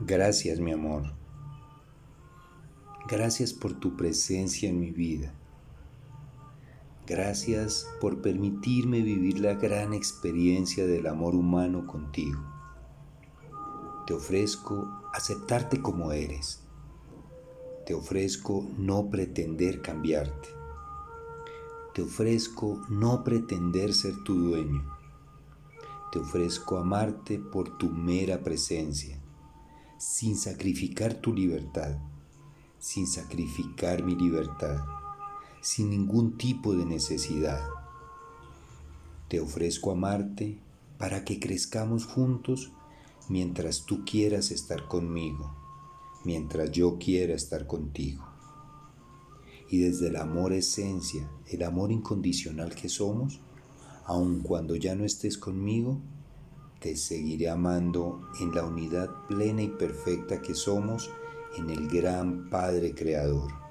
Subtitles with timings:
[0.00, 1.12] Gracias mi amor.
[3.08, 5.34] Gracias por tu presencia en mi vida.
[7.04, 12.40] Gracias por permitirme vivir la gran experiencia del amor humano contigo.
[14.06, 16.60] Te ofrezco aceptarte como eres.
[17.84, 20.50] Te ofrezco no pretender cambiarte.
[21.92, 24.96] Te ofrezco no pretender ser tu dueño.
[26.12, 29.17] Te ofrezco amarte por tu mera presencia,
[29.98, 31.98] sin sacrificar tu libertad,
[32.78, 34.78] sin sacrificar mi libertad,
[35.60, 37.68] sin ningún tipo de necesidad.
[39.28, 40.58] Te ofrezco amarte
[40.96, 42.72] para que crezcamos juntos
[43.28, 45.54] mientras tú quieras estar conmigo,
[46.24, 48.28] mientras yo quiera estar contigo
[49.70, 53.40] y desde el amor esencia, el amor incondicional que somos,
[54.04, 56.00] aun cuando ya no estés conmigo,
[56.78, 61.10] te seguiré amando en la unidad plena y perfecta que somos
[61.56, 63.67] en el gran Padre Creador.